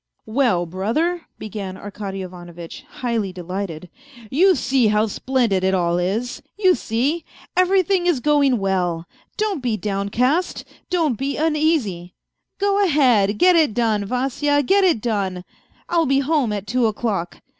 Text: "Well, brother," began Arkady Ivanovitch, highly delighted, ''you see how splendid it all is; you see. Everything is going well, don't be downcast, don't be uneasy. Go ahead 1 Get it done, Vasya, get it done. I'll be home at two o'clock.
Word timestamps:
"Well, 0.39 0.65
brother," 0.65 1.27
began 1.37 1.77
Arkady 1.77 2.23
Ivanovitch, 2.23 2.85
highly 2.89 3.31
delighted, 3.31 3.87
''you 4.41 4.55
see 4.55 4.87
how 4.87 5.05
splendid 5.05 5.63
it 5.63 5.75
all 5.75 5.99
is; 5.99 6.41
you 6.57 6.73
see. 6.73 7.23
Everything 7.55 8.07
is 8.07 8.19
going 8.19 8.57
well, 8.57 9.05
don't 9.37 9.61
be 9.61 9.77
downcast, 9.77 10.65
don't 10.89 11.19
be 11.19 11.37
uneasy. 11.37 12.15
Go 12.57 12.83
ahead 12.83 13.29
1 13.29 13.37
Get 13.37 13.55
it 13.55 13.75
done, 13.75 14.03
Vasya, 14.03 14.63
get 14.63 14.83
it 14.83 15.01
done. 15.01 15.43
I'll 15.87 16.07
be 16.07 16.21
home 16.21 16.51
at 16.51 16.65
two 16.65 16.87
o'clock. 16.87 17.39